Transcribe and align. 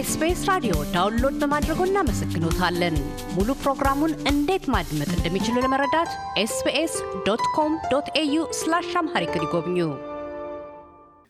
ከ 0.00 0.17
SBS 0.17 0.42
ራዲዮ 0.48 0.74
download 0.92 1.34
በማድረጎ 1.40 1.80
እናመሰግኖታለን። 1.86 2.94
ሙሉ 3.34 3.48
ፕሮግራሙን 3.62 4.12
እንዴት 4.30 4.64
ማድመጥ 4.74 5.08
እንደሚችሉ 5.16 5.56
ለመረዳት 5.64 6.10
SBS 6.42 6.94
dot 7.26 7.44
com 7.56 7.72
dot 7.90 8.06
au 8.20 8.36
slash 8.58 8.88
Amharic 9.00 9.34
ይጎብኙ። 9.38 9.76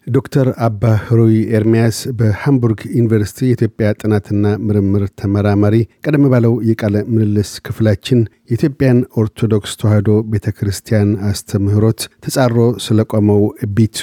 ዶክተር 0.07 0.49
አባ 0.67 0.93
ህሩይ 1.03 1.35
ኤርሚያስ 1.57 1.99
በሃምቡርግ 2.19 2.83
ዩኒቨርሲቲ 2.93 3.41
የኢትዮጵያ 3.49 3.91
ጥናትና 4.01 4.55
ምርምር 4.67 5.05
ተመራማሪ፣ 5.21 5.75
ቀደም 6.05 6.27
ባለው 6.33 6.55
የቃለ 6.69 7.03
ምልልስ 7.15 7.53
ክፍላችን 7.67 8.21
የኢትዮጵያን 8.51 8.99
ኦርቶዶክስ 9.21 9.73
ተዋሕዶ 9.81 10.11
ቤተ 10.31 10.47
ክርስቲያን 10.57 11.11
አስተምህሮት 11.29 12.01
ተጻሮ 12.25 12.57
ስለቆመው 12.85 13.43
ቢቱ 13.77 13.99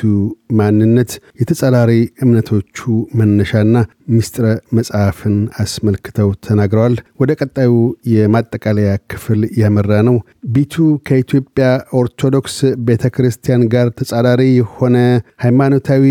ማንነት፣ 0.57 1.11
የተጸራሪ 1.41 1.91
እምነቶቹ 2.23 2.77
መነሻና 3.19 3.73
ሚስጥረ 4.11 4.45
መጽሐፍን 4.77 5.35
አስመልክተው 5.59 6.29
ተናግረዋል። 6.47 6.95
ወደ 7.21 7.31
ቀጣዩ 7.39 7.73
የማጠቃለያ 8.13 8.91
ክፍል 9.13 9.41
ያመራ 9.61 9.99
ነው። 10.09 10.17
ቢቱ 10.53 10.75
ከኢትዮጵያ 11.07 11.67
ኦርቶዶክስ 12.01 12.55
ቤተ 12.87 13.11
ክርስቲያን 13.15 13.67
ጋር 13.73 13.89
ተጻራሪ 13.99 14.43
የሆነ 14.53 14.97
ሃይማኖታዊ 15.45 16.05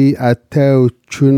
አታዮቹን 1.11 1.37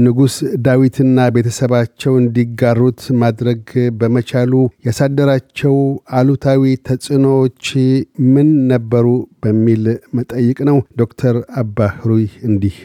ንጉሥ 0.00 0.34
ዳዊትና 0.64 1.18
ቤተሰባቸው 1.34 2.12
እንዲጋሩት 2.20 3.00
ማድረግ 3.20 3.60
በመቻሉ 3.98 4.52
ያሳደራቸው 4.86 5.76
አሉታዊ 6.18 6.62
ተጽዕኖዎች 6.88 7.68
ምን 8.34 8.48
ነበሩ 8.72 9.06
በሚል 9.44 9.84
መጠይቅ 10.18 10.58
ነው። 10.70 10.78
ዶክተር 11.00 11.36
አባ 11.60 11.88
ህሩይ 11.96 12.26
እንዲህ 12.48 12.76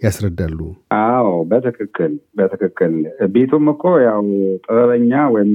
ያስረዳሉ። 0.00 0.58
አዎ 0.98 1.28
በትክክል 1.50 2.12
በትክክል 2.38 2.94
ቤቱም 3.34 3.66
እኮ 3.72 3.84
ያው 4.06 4.24
ጥበበኛ 4.64 5.12
ወይም 5.34 5.54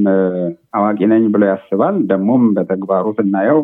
አዋቂ 0.78 1.00
ነኝ 1.12 1.26
ብሎ 1.34 1.44
ያስባል። 1.52 1.98
ደግሞም 2.12 2.46
በተግባሩ 2.56 3.06
ስናየው 3.20 3.62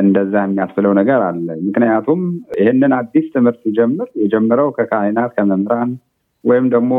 እንደዛ 0.00 0.34
የሚያስብለው 0.44 0.92
ነገር 0.98 1.20
አለ። 1.26 1.46
ምክንያቱም 1.66 2.20
ይህንን 2.60 2.92
አዲስ 2.98 3.26
ትምህርት 3.34 3.58
ሲጀምር 3.64 4.08
የጀመረው 4.22 4.68
ከካህናት 4.76 5.32
ከመምህራን 5.36 5.90
ወይም 6.44 6.66
ደግሞ 6.74 6.92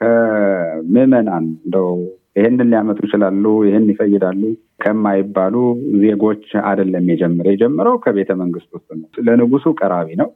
ከምዕመናን 0.00 1.44
እንደው 1.56 1.90
ይህንን 2.38 2.68
ሊያመጡ 2.72 2.98
ይችላሉ፣ 3.06 3.44
ይህን 3.66 3.84
ይፈይዳሉ 3.90 4.42
ከማይባሉ 4.82 5.54
ዜጎች 6.02 6.42
አይደለም 6.64 7.06
የጀመረ 7.12 7.46
የጀመረው 7.54 7.94
ከቤተ 8.04 8.30
መንግስት 8.42 8.68
ውስጥ 8.76 8.88
ነው። 8.98 9.06
ለንጉሱ 9.28 9.66
ቀራቢ 9.80 10.08
ነው። 10.22 10.28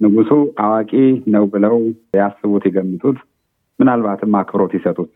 ንጉሱ 0.00 0.30
አዋቂ 0.62 0.90
ነው 1.34 1.44
ብለው 1.54 1.76
ያስቡት 2.18 2.64
ይገምቱት፣ 2.68 3.18
ምናልባትም 3.78 4.36
አክብሮት 4.38 4.72
ይሰጡት 4.76 5.10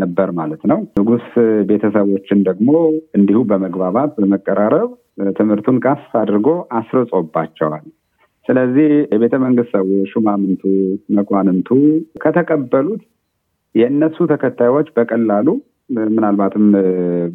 ነበር 0.00 0.28
ማለት 0.38 0.62
ነው። 0.70 0.78
ንጉስ 0.98 1.26
ቤተሰቦችን 1.68 2.38
ደግሞ 2.48 2.70
እንዲሁ 3.18 3.40
በመግባባት 3.50 4.12
በመቀራረብ 4.18 4.90
ትምህርቱን 5.38 5.78
ቀስ 5.84 6.04
አድርጎ 6.20 6.48
አስርጾባቸዋል። 6.78 7.84
ስለዚህ 8.46 8.90
የቤተ 9.12 9.34
መንግስት 9.42 9.72
ሰዎች፣ 9.76 10.12
ሹማምንቱ፣ 10.12 10.62
መኳንንቱ 11.16 11.68
ከተቀበሉት 12.22 13.02
የእነሱ 13.74 14.18
ተከታዮች 14.32 14.88
በቀላሉ 14.96 15.48
ምናልባትም 16.10 16.66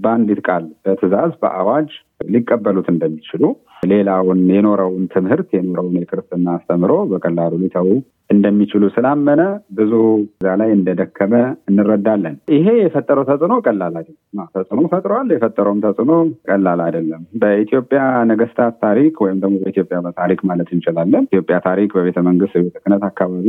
በአንዲት 0.04 0.40
ቃል 0.48 0.66
በትዕዛዝ 0.84 1.32
በአዋጅ 1.42 1.90
ሊቀበሉት 2.30 2.88
እንደሚችሉ 2.94 3.44
ሌላውን 3.92 4.42
የኖረውን 4.54 5.04
ትምህርት 5.14 5.50
የኖረውን 5.56 5.98
የክርስትና 6.00 6.48
አስተምሮ 6.58 6.94
በቀላሉ 7.12 7.54
ሊተዉ 7.64 7.90
እንደሚችሉ 8.30 8.84
ስላመነ 8.94 9.42
ብዙ 9.78 9.92
እዛ 10.34 10.54
ላይ 10.62 10.70
እንደደከመ 10.76 11.34
እንረዳለን። 11.70 12.36
ይሄ 12.56 12.68
የፈጠረው 12.80 13.26
ተጽዕኖ 13.30 13.54
ቀላል 13.66 13.94
አይደለም። 14.00 14.48
ተጽዕኖ 14.56 14.82
ፈጥሯል። 14.94 15.30
የፈጠረውም 15.36 15.80
ተጽዕኖ 15.86 16.14
ቀላል 16.50 16.82
አይደለም። 16.86 17.22
በኢትዮጵያ 17.42 18.02
ነገስታት 18.32 18.76
ታሪክ 18.86 19.22
ወይም 19.26 19.40
ደግሞ 19.44 19.56
በኢትዮጵያ 19.64 20.00
ታሪክ 20.22 20.42
ማለት 20.52 20.70
እንችላለን። 20.76 21.24
ኢትዮጵያ 21.30 21.58
ታሪክ 21.70 21.90
በቤተ 21.98 22.20
መንግስት 22.30 22.56
በቤተ 22.58 22.78
ክህነት 22.78 23.06
አካባቢ 23.10 23.48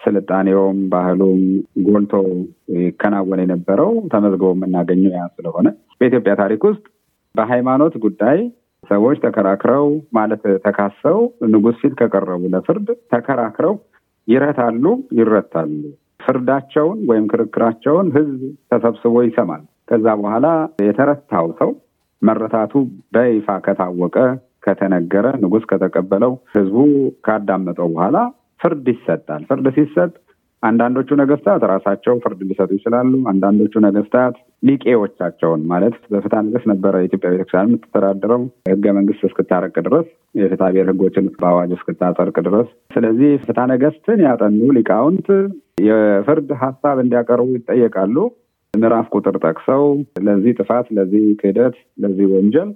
ስልጣኔውም 0.00 0.78
ባህሉም 0.92 1.40
ጎልቶ 1.86 2.12
ይከናወን 2.76 3.42
የነበረው 3.42 3.92
ተመዝግቦ 4.12 4.52
የምናገኘው 4.54 5.12
ያ 5.16 5.24
ስለሆነ 5.34 5.68
በኢትዮጵያ 6.00 6.34
ታሪክ 6.40 6.62
ውስጥ 6.68 6.84
በሃይማኖት 7.34 7.94
ጉዳይ 8.04 8.38
ሰዎች 8.84 9.16
ተከራክረው 9.24 9.86
ማለት 10.16 10.42
ተካሰው 10.64 11.18
ንጉሥ 11.52 11.76
ፊት 11.82 11.94
ከቀረቡ 12.00 12.42
ለፍርድ 12.54 12.88
ተከራክረው 13.12 13.74
ይረታሉ፣ 14.28 14.84
ይረታሉ። 15.18 15.72
ፍርዳቸውን 16.24 16.98
ወይም 17.10 17.24
ክርክራቸውን 17.32 18.08
ህዝብ 18.16 18.40
ተሰብስቦ 18.70 19.14
ይሰማል። 19.26 19.62
ከዛ 19.88 20.06
በኋላ 20.20 20.46
የተረታው 20.84 21.46
ሰው 21.60 21.70
መረታቱ 22.22 22.72
በይፋ 23.14 23.48
ከታወቀ 23.66 24.16
ከተነገረ፣ 24.64 25.26
ንጉሥ 25.42 25.64
ከተቀበለው፣ 25.70 26.32
ህዝቡ 26.54 26.76
ካዳመጠው 27.26 27.88
በኋላ 27.94 28.16
ፍርድ 28.60 28.86
ይሰጣል። 28.92 29.42
ፍርድ 29.50 29.66
ሲሰጥ 29.76 30.10
አንዳንዶቹ 30.62 31.08
ነገስታት 31.20 31.62
ራሳቸው 31.70 32.14
ፍርድ 32.22 32.40
ሊሰጡ 32.48 32.70
ይችላሉ። 32.76 33.12
አንዳንዶቹ 33.30 33.72
ነገስታት 33.84 34.34
ሊቄዎቻቸውን 34.62 35.62
ማለት 35.70 35.94
በፍትሐ 36.12 36.40
ነገሥት 36.46 36.66
ነበረ 36.72 36.94
የኢትዮጵያ 37.00 37.30
ቤተክርስቲያን 37.34 37.70
የምትተዳደረው 37.70 38.42
ህገ 38.70 38.84
መንግስት 38.98 39.22
እስክታረቅ 39.28 39.74
ድረስ 39.86 40.06
የፍትሐ 40.40 40.68
ብሔር 40.74 40.90
ህጎችን 40.90 41.30
በአዋጅ 41.40 41.72
እስክታጸድቅ 41.76 42.36
ድረስ። 42.48 42.68
ስለዚህ 42.94 43.32
ፍትሐ 43.44 43.64
ነገሥትን 43.72 44.20
ያጠኑ 44.26 44.60
ሊቃውንት 44.78 45.28
የፍርድ 45.86 46.50
ሀሳብ 46.62 46.96
እንዲያቀርቡ 47.04 47.48
ይጠየቃሉ። 47.56 48.16
ምዕራፍ 48.74 49.06
ቁጥር 49.16 49.36
ጠቅሰው 49.44 49.84
ለዚህ 50.26 50.52
ጥፋት፣ 50.58 50.86
ለዚህ 50.96 51.24
ክህደት፣ 51.40 51.74
ለዚህ 52.02 52.26
ወንጀል 52.34 52.68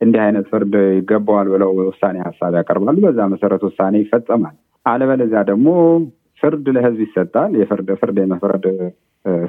እንዲህ 0.00 0.20
አይነት 0.24 0.46
ፍርድ 0.52 0.74
ይገባዋል 0.96 1.48
ብለው 1.52 1.70
ውሳኔ 1.82 2.16
ሀሳብ 2.26 2.52
ያቀርባሉ። 2.58 2.96
በዛ 3.04 3.20
መሰረት 3.32 3.62
ውሳኔ 3.66 3.94
ይፈጸማል። 4.02 4.54
አለበለዚያ 4.86 5.40
ደግሞ 5.50 5.66
ፍርድ 6.42 6.66
ለህዝብ 6.76 7.00
ይሰጣል። 7.04 7.52
የፍርድ 7.60 7.90
ፍርድ 8.00 8.18
የመፍረድ 8.22 8.64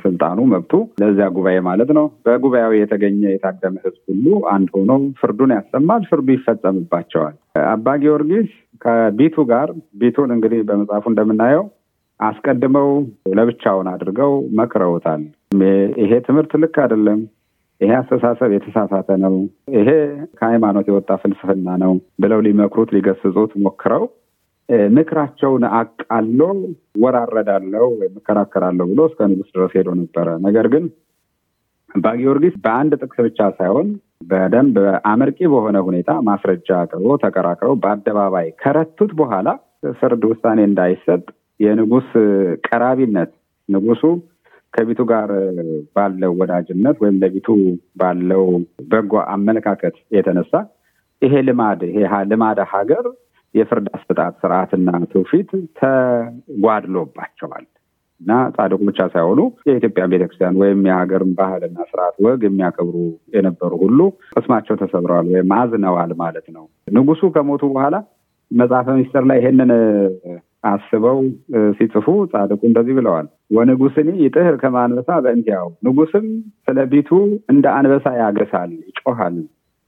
ስልጣኑ 0.03 0.39
መብቱ 0.51 0.71
ለዚያ 1.01 1.27
ጉባኤ 1.35 1.57
ማለት 1.67 1.89
ነው። 1.97 2.05
በጉባኤው 2.25 2.73
የተገኘ 2.77 3.21
የታደመ 3.27 3.75
ህዝብ 3.85 4.01
ሁሉ 4.09 4.25
አንድ 4.51 4.67
ሆኖ 4.75 4.91
ፍርዱን 5.21 5.53
ያሰማል። 5.55 6.03
ፍርዱ 6.11 6.27
ይፈጸምባቸዋል። 6.35 7.35
አባ 7.71 7.95
ጊዮርጊስ 8.03 8.51
ከቢቱ 8.81 9.45
ጋር 9.51 9.69
ቢቱን 10.01 10.31
እንግዲህ 10.35 10.61
በመጽሐፉ 10.69 11.05
እንደምናየው 11.11 11.63
አስቀድመው 12.19 12.89
ለብቻውን 13.37 13.87
አድርገው 13.93 14.31
መክረውታል። 14.59 15.21
ይሄ 16.01 16.11
ትምህርት 16.27 16.51
ልክ 16.63 16.75
አይደለም፣ 16.83 17.21
ይሄ 17.81 17.91
አስተሳሰብ 17.99 18.49
የተሳሳተ 18.53 19.09
ነው፣ 19.23 19.35
ይሄ 19.77 19.89
ከሃይማኖት 20.37 20.85
የወጣ 20.89 21.11
ፍልስፍና 21.23 21.69
ነው 21.83 21.93
ብለው 22.23 22.41
ሊመክሩት 22.45 22.91
ሊገስጹት 22.95 23.51
ሞክረው 23.65 24.03
ምክራቸውን 24.95 25.63
አቃሎ 25.77 26.39
ወራረዳለው 27.03 27.87
ወይም 27.93 28.13
እከራከራለሁ 28.19 28.85
ብሎ 28.91 29.01
እስከ 29.09 29.27
ንጉስ 29.31 29.49
ድረስ 29.55 29.73
ሄዶ 29.77 29.89
ነበረ። 29.99 30.27
ነገር 30.45 30.67
ግን 30.73 30.85
አባ 31.95 32.11
ጊዮርጊስ 32.19 32.55
በአንድ 32.63 32.93
ጥቅስ 33.01 33.17
ብቻ 33.27 33.39
ሳይሆን 33.57 33.87
በደንብ 34.29 34.75
አመርቂ 35.09 35.39
በሆነ 35.53 35.77
ሁኔታ 35.87 36.11
ማስረጃ 36.29 36.69
አቅርቦ 36.79 37.15
ተከራክረው 37.23 37.73
በአደባባይ 37.83 38.47
ከረቱት 38.61 39.11
በኋላ 39.19 39.47
ፍርድ 39.99 40.23
ውሳኔ 40.31 40.59
እንዳይሰጥ 40.69 41.23
የንጉስ 41.59 42.09
ቀራቢነት 42.67 43.31
ንጉሱ 43.69 44.03
ከቢቱ 44.73 45.01
ጋር 45.11 45.29
ባለው 45.95 46.31
ወዳጅነት 46.39 46.95
ወይም 47.03 47.17
ለቢቱ 47.23 47.47
ባለው 47.99 48.43
በጎ 48.91 49.13
አመለካከት 49.33 49.97
የተነሳ 50.15 50.53
ይሄ 51.21 51.33
ልማድ 51.47 51.81
ይሄ 51.89 51.99
ልማደ 52.31 52.61
ሀገር 52.73 53.05
የፍርድ 53.55 53.87
አሰጣጥ 53.95 54.33
ስርዓትና 54.41 54.89
ትውፊት 55.11 55.49
ተጓድሎባቸዋል 55.79 57.65
እና 58.21 58.33
ጻድቁ 58.55 58.79
ብቻ 58.89 58.99
ሳይሆኑ 59.13 59.39
የኢትዮጵያ 59.69 60.03
ቤተክርስቲያን 60.11 60.59
ወይም 60.61 60.81
የሀገርን 60.87 61.31
ባህልና 61.39 61.77
ስርዓት 61.89 62.15
ወግ 62.25 62.41
የሚያከብሩ 62.47 62.95
የነበሩ 63.35 63.71
ሁሉ 63.83 63.99
ቅስማቸው 64.35 64.75
ተሰብረዋል 64.81 65.27
ወይም 65.33 65.51
አዝነዋል 65.57 66.11
ማለት 66.21 66.47
ነው። 66.55 66.65
ንጉሱ 66.95 67.31
ከሞቱ 67.35 67.63
በኋላ 67.73 67.95
መጽሐፈ 68.51 68.87
ሚስጥር 68.99 69.23
ላይ 69.29 69.37
ይሄንን 69.41 69.71
አስበው 70.65 71.17
ሲጽፉ 71.77 72.07
ጻድቁ 72.31 72.61
እንደዚህ 72.69 72.93
ብለዋል። 72.99 73.27
ወንጉስኒ 73.57 74.09
ይጥህር 74.23 74.55
ከማንበሳ 74.61 75.09
በእንቲያው 75.25 75.67
ንጉስም 75.87 76.27
ስለ 76.65 76.85
ቢቱ 76.91 77.09
እንደ 77.53 77.65
አንበሳ 77.77 78.05
ያገሳል፣ 78.21 78.71
ይጮሃል 78.89 79.35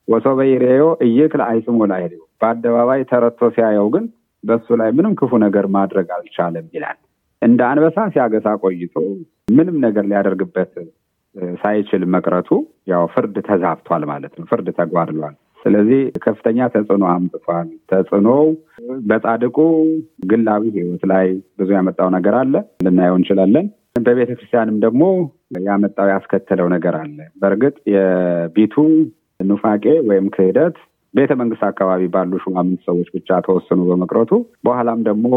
ወሶበ 0.07 0.39
ይሬዮ 0.49 0.83
እይክል 1.05 1.41
አይስሞ 1.47 1.79
ላይ 1.91 2.03
በአደባባይ 2.41 3.01
ተረቶ 3.09 3.49
ሲያየው 3.55 3.87
ግን 3.95 4.05
በሱ 4.43 4.67
ላይ 4.81 4.89
ምንም 4.97 5.13
ክፉ 5.19 5.31
ነገር 5.45 5.65
ማድረግ 5.75 6.07
አልቻለም 6.15 6.67
ይላል። 6.75 6.97
እንደ 7.41 7.61
አንበሳ 7.69 7.97
ሲያገሳ 8.13 8.47
ቆይቶ 8.63 8.95
ምንም 9.51 9.77
ነገር 9.85 10.03
ሊያደርግበት 10.09 10.73
ሳይችል 11.61 12.03
መቅረቱ 12.13 12.49
ያው 12.91 13.03
ፍርድ 13.13 13.35
ተዛብቷል 13.47 14.03
ማለት 14.11 14.33
ነው። 14.39 14.45
ፍርድ 14.51 14.67
ተጓድሏል። 14.77 15.35
ስለዚህ 15.61 16.01
ከፍተኛ 16.23 16.67
ተጽዕኖ 16.73 17.03
አምጥቷል። 17.11 17.69
ተጽዕኖው 17.91 18.43
በጻድቁ 19.09 19.57
ግላዊ 20.31 20.63
ሕይወት 20.75 21.03
ላይ 21.11 21.27
ብዙ 21.59 21.69
ያመጣው 21.77 22.09
ነገር 22.15 22.35
አለ 22.41 22.53
ልናየው 22.85 23.17
እንችላለን። 23.19 23.67
በቤተ 24.05 24.29
ክርስቲያንም 24.31 24.77
ደግሞ 24.85 25.03
ያመጣው 25.67 26.07
ያስከተለው 26.13 26.67
ነገር 26.73 26.95
አለ። 27.01 27.17
በእርግጥ 27.41 27.75
የቢቱ 27.93 28.75
ኑፋቄ 29.45 29.85
ወይም 30.09 30.27
ክህደት 30.35 30.77
ቤተ 31.15 31.31
መንግስት 31.39 31.63
አካባቢ 31.67 32.01
ባሉ 32.13 32.31
ሹማምንት 32.43 32.81
ሰዎች 32.87 33.07
ብቻ 33.15 33.37
ተወስኖ 33.45 33.81
በመቅረቱ። 33.89 34.31
በኋላም 34.67 34.99
ደግሞ 35.07 35.27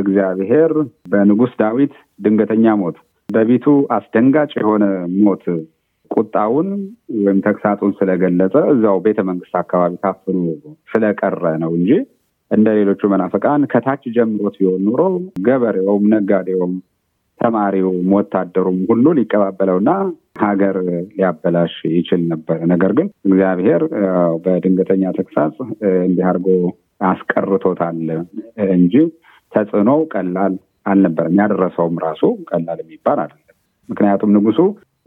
እግዚአብሔር 0.00 0.72
በንጉስ 1.12 1.52
ዳዊት 1.60 1.94
ድንገተኛ 2.24 2.74
ሞት 2.82 2.98
በቢቱ 3.28 3.66
አስደንጋጭ 3.96 4.50
የሆነ 4.60 4.84
ሞት 5.20 5.44
ቁጣውን 6.10 6.68
ወይም 7.18 7.38
ተግሳጡን 7.46 7.92
ስለገለጸ 7.98 8.54
እዛው 8.72 8.98
ቤተ 9.06 9.20
መንግስት 9.28 9.54
አካባቢ 9.62 9.94
ታፍኖ 10.04 10.38
ስለቀረ 10.92 11.44
ነው 11.64 11.72
እንጂ 11.78 11.90
እንደ 12.50 12.68
ሌሎቹ 12.78 13.08
መናፍቃን 13.12 13.62
ከታች 13.72 14.02
ጀምሮት 14.16 14.56
ቢሆን 14.60 14.84
ኑሮ 14.88 15.00
ገበሬውም፣ 15.46 16.04
ነጋዴውም፣ 16.12 16.74
ተማሪውም፣ 17.40 18.06
ወታደሩም 18.16 18.78
ሁሉ 18.90 19.06
ሊቀባበለውና 19.18 19.90
ሀገር 20.42 20.76
ሊያበላሽ 21.10 21.74
ይችል 21.96 22.22
ነበር። 22.32 22.58
ነገር 22.66 22.92
ግን 22.98 23.08
እግዚአብሔር 23.24 23.82
በድንገተኛ 24.44 25.12
ተግሳጽ 25.18 25.56
እንዲህ 26.02 26.24
አድርጎ 26.30 26.48
አስቀርቶታል 27.10 28.00
እንጂ 28.74 28.94
ተጽዕኖው 29.52 30.00
ቀላል 30.12 30.54
አልነበረም። 30.86 31.38
ያደረሰውም 31.40 31.96
ራሱ 32.04 32.22
ቀላል 32.50 32.78
የሚባል 32.84 33.18
አይደለም። 33.24 33.56
ምክንያቱም 33.88 34.34
ንጉሱ 34.36 34.60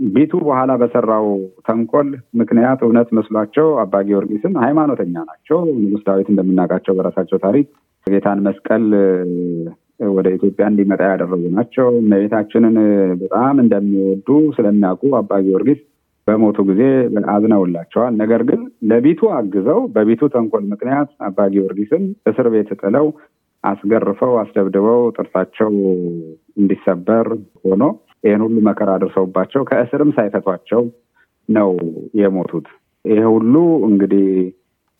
ቢቱ 0.09 0.33
በኋላ 0.45 0.71
በሰራው 0.81 1.25
ተንኮል 1.67 2.09
ምክንያት 2.39 2.79
እውነት 2.85 3.09
መስሏቸው 3.17 3.67
አባ 3.81 4.01
ጊዮርጊስን 4.07 4.53
ሃይማኖተኛ 4.63 5.15
ናቸው። 5.29 5.57
ንጉስ 5.79 6.03
ዳዊት 6.07 6.27
እንደምናውቃቸው 6.31 6.95
በራሳቸው 6.99 7.39
ታሪክ 7.45 7.67
ጌታን 8.07 8.39
መስቀል 8.45 8.85
ወደ 9.99 10.27
ኢትዮጵያ 10.35 10.65
እንዲመጣ 10.71 11.01
ያደረጉ 11.11 11.43
ናቸው። 11.55 11.87
እመቤታችንን 12.01 12.75
በጣም 13.21 13.55
እንደሚወዱ 13.63 14.27
ስለሚያውቁ 14.57 15.11
አባ 15.19 15.39
ጊዮርጊስ 15.45 15.79
በሞቱ 16.27 16.57
ጊዜ 16.69 16.81
አዝነውላቸዋል። 17.33 18.13
ነገር 18.21 18.41
ግን 18.49 18.59
ለቢቱ 18.89 19.21
አግዘው 19.37 19.79
በቢቱ 19.93 20.21
ተንኮል 20.33 20.63
ምክንያት 20.73 21.09
አባ 21.27 21.47
ጊዮርጊስን 21.53 22.03
እስር 22.31 22.47
ቤት 22.53 22.71
ጥለው 22.81 23.07
አስገርፈው 23.63 24.33
አስደብድበው 24.41 25.01
ጥርሳቸው 25.15 25.71
እንዲሰበር 26.59 27.27
ሆኖ 27.65 27.83
ይህን 28.23 28.41
ሁሉ 28.45 28.57
መከራ 28.67 28.89
አድርሰውባቸው 28.97 29.61
ከእስርም 29.69 30.11
ሳይፈቷቸው 30.15 30.81
ነው 31.49 31.69
የሞቱት። 32.19 32.67
ይሄ 33.05 33.21
ሁሉ 33.33 33.53
እንግዲህ 33.89 34.25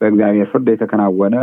በእግዚአብሔር 0.01 0.47
ፍርድ 0.51 0.67
የተከናወነ 0.71 1.35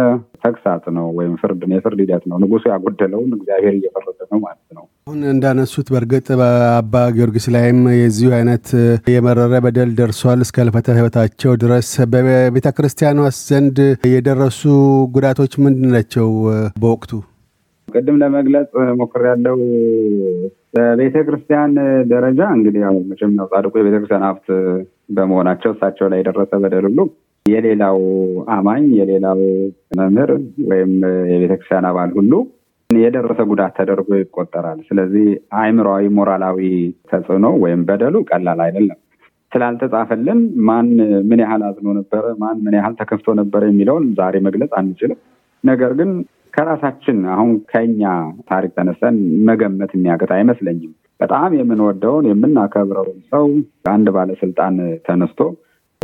ተግሳጽ 0.45 0.85
ነው 0.97 1.07
ወይም 1.17 1.33
ፍርድ 1.41 1.63
የፍርድ 1.75 1.99
ሂደት 2.05 2.25
ነው። 2.31 2.37
ንጉሱ 2.43 2.65
ያጎደለውን 2.73 3.31
እግዚአብሔር 3.37 3.75
እየፈረደ 3.79 4.19
ነው 4.33 4.39
ማለት 4.45 4.69
ነው። 4.77 4.85
አሁን 5.07 5.21
እንዳነሱት 5.33 5.89
በእርግጥ 5.93 6.27
በአባ 6.41 6.95
ጊዮርጊስ 7.17 7.47
ላይም 7.55 7.81
የዚሁ 7.97 8.31
አይነት 8.39 8.67
የመረረ 9.13 9.61
በደል 9.67 9.91
ደርሷል 9.99 10.41
እስከ 10.47 10.57
ህልፈተ 10.63 10.97
ህይወታቸው 10.97 11.53
ድረስ። 11.63 11.91
በቤተ 12.15 12.71
ክርስቲያኗስ 12.79 13.39
ዘንድ 13.51 13.79
የደረሱ 14.13 14.63
ጉዳቶች 15.17 15.55
ምንድን 15.65 15.93
ናቸው? 15.97 16.29
በወቅቱ 16.77 17.13
ቅድም 17.89 18.17
ለመግለጽ 18.23 18.71
ሞክሬያለሁ። 19.01 19.57
በቤተ 20.75 21.17
ክርስቲያን 21.27 21.73
ደረጃ 22.11 22.41
እንግዲህ 22.57 22.81
ያው 22.85 22.97
መቼም 23.11 23.31
ነው 23.39 23.47
ጻድቁ 23.53 23.73
የቤተ 23.79 23.95
ክርስቲያን 23.99 24.27
ሀብት 24.29 24.49
በመሆናቸው 25.11 25.71
እሳቸው 25.75 26.07
ላይ 26.13 26.19
የደረሰ 26.21 26.53
በደል 26.63 26.85
ሁሉ 26.89 26.99
የሌላው 27.47 27.99
አማኝ 28.55 28.85
የሌላው 28.99 29.41
መምህር 29.99 30.31
ወይም 30.71 30.93
የቤተክርስቲያን 31.33 31.89
አባል 31.91 32.11
ሁሉ 32.19 32.33
የደረሰ 32.91 33.41
ጉዳት 33.51 33.73
ተደርጎ 33.79 34.09
ይቆጠራል። 34.19 34.79
ስለዚህ 34.89 35.27
አእምሯዊ፣ 35.61 36.05
ሞራላዊ 36.19 36.61
ተጽዕኖ 37.11 37.47
ወይም 37.63 37.81
በደሉ 37.89 38.17
ቀላል 38.31 38.61
አይደለም። 38.67 38.99
ስላልተጻፈልን 39.53 40.39
ማን 40.69 40.87
ምን 41.29 41.41
ያህል 41.45 41.63
አዝኖ 41.69 41.89
ነበረ፣ 41.99 42.25
ማን 42.43 42.57
ምን 42.65 42.75
ያህል 42.79 42.95
ተከፍቶ 43.01 43.35
ነበረ 43.41 43.63
የሚለውን 43.69 44.07
ዛሬ 44.19 44.37
መግለጽ 44.47 44.73
አንችልም። 44.81 45.19
ነገር 45.65 45.93
ግን 46.01 46.11
ከራሳችን 46.55 47.19
አሁን 47.33 47.51
ከኛ 47.71 48.03
ታሪክ 48.51 48.73
ተነስተን 48.79 49.17
መገመት 49.49 49.91
የሚያቅት 49.97 50.31
አይመስለኝም። 50.37 50.93
በጣም 51.21 51.51
የምንወደውን 51.59 52.25
የምናከብረውን 52.31 53.19
ሰው 53.33 53.45
አንድ 53.91 54.09
ባለስልጣን 54.17 54.75
ተነስቶ 55.07 55.41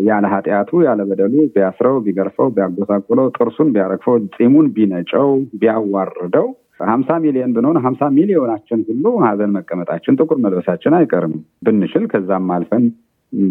ያለ 0.02 0.24
ኃጢአቱ 0.32 0.80
ያለ 0.86 1.00
በደሉ 1.08 1.34
ቢያስረው፣ 1.54 1.96
ቢገርፈው፣ 2.04 2.48
ቢያጎሳቁለው፣ 2.56 3.28
ጥርሱን 3.36 3.70
ቢያረግፈው፣ 3.74 4.16
ፂሙን 4.36 4.66
ቢነጨው፣ 4.76 5.28
ቢያዋርደው 5.62 6.48
ሀምሳ 6.88 7.10
ሚሊዮን 7.24 7.50
ብንሆን 7.56 7.76
ሀምሳ 7.84 8.02
ሚሊዮናችን 8.16 8.80
ሁሉ 8.88 9.04
ሀዘን 9.24 9.50
መቀመጣችን 9.56 10.16
ጥቁር 10.20 10.38
መልበሳችን 10.44 10.96
አይቀርም 10.98 11.34
ብንችል 11.66 12.04
ከዛም 12.12 12.48
አልፈን 12.54 12.84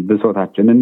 ብሶታችንን 0.06 0.80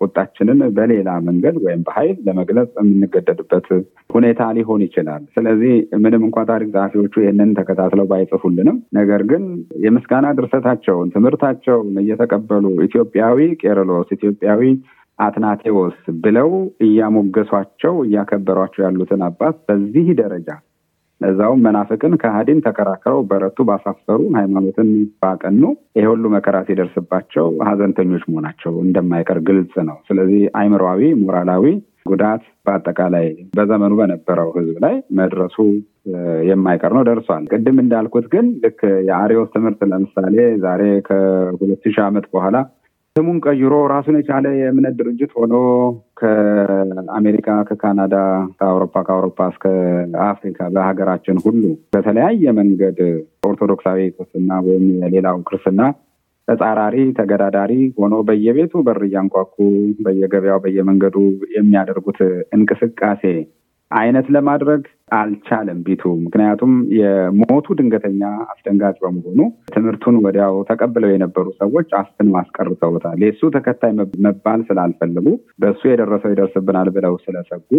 ቁጣችንን 0.00 0.60
በሌላ 0.76 1.10
መንገድ 1.26 1.56
ወይም 1.64 1.82
በኃይል 1.86 2.16
ለመግለጽ 2.26 2.70
የምንገደድበት 2.80 3.66
ሁኔታ 4.14 4.50
ሊሆን 4.56 4.82
ይችላል። 4.86 5.22
ስለዚህ 5.36 5.74
ምንም 6.04 6.24
እንኳ 6.28 6.44
ታሪክ 6.50 6.68
ጸሐፊዎቹ 6.74 7.14
ይህንን 7.22 7.50
ተከታትለው 7.58 8.08
ባይጽፉልንም፣ 8.10 8.78
ነገር 8.98 9.22
ግን 9.30 9.44
የምስጋና 9.86 10.26
ድርሰታቸውን 10.38 11.12
ትምህርታቸውን 11.16 11.90
እየተቀበሉ 12.04 12.64
ኢትዮጵያዊ 12.88 13.48
ቄርሎስ፣ 13.62 14.10
ኢትዮጵያዊ 14.18 14.62
አትናቴዎስ 15.18 15.98
ብለው 16.24 16.50
እያሞገሷቸው 16.86 17.94
እያከበሯቸው 18.06 18.82
ያሉትን 18.86 19.22
አባት 19.28 19.56
በዚህ 19.68 20.08
ደረጃ 20.18 20.48
ለዛውም 21.20 21.62
መናፍቅን 21.66 22.14
ከሃዲን 22.22 22.58
ተከራክረው 22.64 23.20
በረቱ፣ 23.28 23.58
ባሳፈሩ፣ 23.68 24.20
ሃይማኖትን 24.36 24.88
ባቀኑ 25.22 25.62
ይሄ 25.96 26.04
ሁሉ 26.10 26.24
መከራ 26.34 26.56
ሲደርስባቸው 26.66 27.46
ሀዘንተኞች 27.68 28.24
መሆናቸው 28.30 28.72
እንደማይቀር 28.84 29.40
ግልጽ 29.48 29.74
ነው። 29.88 29.98
ስለዚህ 30.08 30.42
አይምሯዊ፣ 30.60 31.02
ሞራላዊ 31.22 31.64
ጉዳት 32.06 32.42
በአጠቃላይ 32.66 33.26
በዘመኑ 33.56 33.92
በነበረው 34.00 34.48
ሕዝብ 34.56 34.76
ላይ 34.84 34.94
መድረሱ 35.18 35.56
የማይቀር 36.48 36.92
ነው፣ 36.96 37.02
ደርሷል። 37.08 37.44
ቅድም 37.52 37.78
እንዳልኩት 37.82 38.26
ግን 38.34 38.46
ልክ 38.62 38.78
የአሪዎስ 39.08 39.48
ትምህርት 39.54 39.80
ለምሳሌ 39.90 40.36
ዛሬ 40.64 40.82
ከሁለት 41.08 41.82
ሺህ 41.86 42.02
ዓመት 42.04 42.26
በኋላ 42.34 42.56
ስሙን 43.16 43.36
ቀይሮ 43.44 43.74
ራሱን 43.92 44.16
የቻለ 44.18 44.46
የእምነት 44.56 44.94
ድርጅት 44.98 45.30
ሆኖ 45.36 45.54
ከአሜሪካ፣ 46.20 47.46
ከካናዳ፣ 47.68 48.14
ከአውሮፓ 48.58 48.94
ከአውሮፓ 49.06 49.38
እስከ 49.52 49.64
አፍሪካ 50.26 50.58
በሀገራችን 50.74 51.38
ሁሉ 51.44 51.62
በተለያየ 51.94 52.52
መንገድ 52.58 52.98
ኦርቶዶክሳዊ 53.48 54.00
ክርስትና 54.16 54.58
ወይም 54.66 54.84
የሌላው 55.04 55.38
ክርስትና 55.48 55.80
ተጻራሪ 56.48 56.96
ተገዳዳሪ 57.18 57.72
ሆኖ 57.98 58.16
በየቤቱ 58.28 58.82
በር 58.86 59.00
እያንኳኩ 59.06 59.54
በየገበያው 60.04 60.60
በየመንገዱ 60.64 61.16
የሚያደርጉት 61.56 62.20
እንቅስቃሴ 62.56 63.22
አይነት 63.90 64.26
ለማድረግ 64.34 64.82
አልቻለም 65.16 65.78
ቢቱ። 65.86 66.02
ምክንያቱም 66.24 66.72
የሞቱ 66.98 67.76
ድንገተኛ 67.78 68.22
አስደንጋጭ 68.46 68.96
በመሆኑ 69.02 69.40
ትምህርቱን 69.74 70.16
ወዲያው 70.24 70.56
ተቀብለው 70.70 71.10
የነበሩ 71.12 71.46
ሰዎች 71.60 71.90
አፍነው 72.00 72.36
አስቀርተውታል። 72.40 73.20
የእሱ 73.24 73.50
ተከታይ 73.56 73.92
መባል 74.26 74.62
ስላልፈለጉ 74.68 75.26
በእሱ 75.62 75.82
የደረሰው 75.90 76.32
ይደርስብናል 76.34 76.90
ብለው 76.96 77.16
ስለሰጉ 77.24 77.70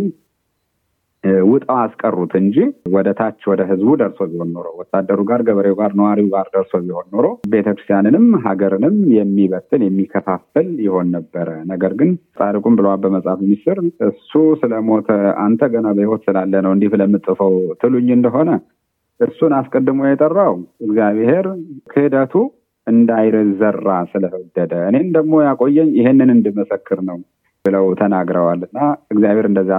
ውጣው 1.50 1.78
አስቀሩት 1.82 2.34
እንጂ 2.40 2.56
ወደ 2.94 3.10
ታች 3.20 3.40
ወደ 3.52 3.62
ህዝቡ 3.70 3.90
ደርሶ 4.02 4.20
ቢሆን 4.32 4.50
ኖሮ 4.56 4.68
ወታደሩ 4.80 5.20
ጋር፣ 5.30 5.42
ገበሬው 5.48 5.76
ጋር፣ 5.80 5.92
ነዋሪው 6.00 6.28
ጋር 6.34 6.48
ደርሶ 6.56 6.74
ቢሆን 6.84 7.08
ኖሮ 7.16 7.26
ቤተክርስቲያንንም 7.54 8.26
ሀገርንም 8.46 8.98
የሚበትን 9.18 9.84
የሚከፋፍል 9.88 10.70
ይሆን 10.86 11.08
ነበረ። 11.18 11.50
ነገር 11.72 11.94
ግን 12.00 12.12
ጻድቁም 12.38 12.78
ብለዋል 12.80 13.00
በመጽሐፍ 13.06 13.42
ሚስጥር 13.46 13.80
እሱ 14.10 14.32
ስለሞተ 14.62 15.10
አንተ 15.46 15.72
ገና 15.74 15.88
በህይወት 15.98 16.24
ስላለ 16.28 16.54
ነው 16.66 16.74
እንዲህ 16.76 16.92
ብለምጽፈው 16.94 17.54
ትሉኝ 17.82 18.10
እንደሆነ 18.18 18.50
እሱን 19.20 19.54
አስቀድሞ 19.58 20.02
የጠራው 20.08 20.54
እግዚአብሔር 20.86 21.46
ክህደቱ 21.92 22.34
እንዳይዘራ 22.88 23.88
ስለወደደ 24.12 24.74
እኔን 24.90 25.08
ደግሞ 25.16 25.42
ያቆየኝ 25.46 25.90
ይሄንን 25.98 26.30
እንድመሰክር 26.36 27.00
ነው 27.08 27.18
ብለው 27.68 27.86
ተናግረዋል 28.02 28.62
እና 28.68 28.80
እግዚአብሔር 29.14 29.48
እንደዚ 29.50 29.70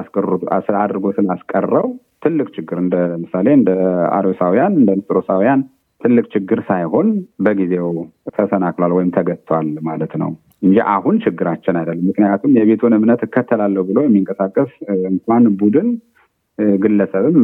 አድርጎ 0.81 1.07
ስላስቀረው 1.17 1.89
ትልቅ 2.25 2.49
ችግር 2.57 2.79
እንደ 2.83 2.97
ምሳሌ 3.23 3.47
እንደ 3.59 3.71
አሮሳውያን 4.17 4.73
እንደ 4.81 4.91
ንስጥሮሳውያን 4.99 5.61
ትልቅ 6.01 6.25
ችግር 6.35 6.59
ሳይሆን 6.69 7.09
በጊዜው 7.45 7.89
ተሰናክሏል 8.37 8.93
ወይም 8.97 9.11
ተገቷል 9.17 9.69
ማለት 9.89 10.13
ነው 10.23 10.31
እንጂ 10.63 10.77
አሁን 10.95 11.17
ችግራችን 11.25 11.79
አይደለም። 11.81 12.07
ምክንያቱም 12.09 12.53
የቤቱን 12.59 12.97
እምነት 12.97 13.21
እከተላለሁ 13.27 13.83
ብሎ 13.89 13.99
የሚንቀሳቀስ 14.05 14.71
እንኳን 15.11 15.45
ቡድን 15.61 15.89
ግለሰብም 16.79 17.39